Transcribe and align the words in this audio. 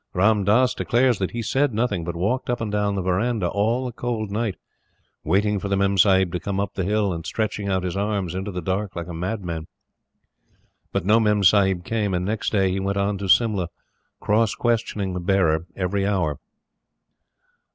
Ram 0.15 0.45
Dass 0.45 0.73
declares 0.73 1.19
that 1.19 1.29
he 1.29 1.43
said 1.43 1.75
nothing, 1.75 2.03
but 2.03 2.15
walked 2.15 2.49
up 2.49 2.59
and 2.59 2.71
down 2.71 2.95
the 2.95 3.03
verandah 3.03 3.49
all 3.49 3.85
the 3.85 3.91
cold 3.91 4.31
night, 4.31 4.55
waiting 5.23 5.59
for 5.59 5.67
the 5.67 5.75
Memsahib 5.77 6.31
to 6.31 6.39
come 6.39 6.59
up 6.59 6.73
the 6.73 6.83
hill 6.83 7.13
and 7.13 7.23
stretching 7.23 7.67
out 7.69 7.83
his 7.83 7.95
arms 7.95 8.33
into 8.33 8.49
the 8.49 8.63
dark 8.63 8.95
like 8.95 9.05
a 9.05 9.13
madman. 9.13 9.67
But 10.91 11.05
no 11.05 11.19
Memsahib 11.19 11.83
came, 11.85 12.15
and, 12.15 12.25
next 12.25 12.49
day, 12.51 12.71
he 12.71 12.79
went 12.79 12.97
on 12.97 13.19
to 13.19 13.29
Simla 13.29 13.69
cross 14.19 14.55
questioning 14.55 15.13
the 15.13 15.19
bearer 15.19 15.67
every 15.75 16.07
hour. 16.07 16.39